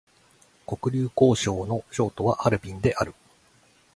[0.65, 3.13] 黒竜江省の省都はハルビンである